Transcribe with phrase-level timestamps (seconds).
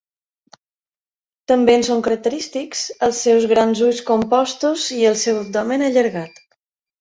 [1.51, 6.43] També en són característics els seus grans ulls compostos i el seu abdomen allargat.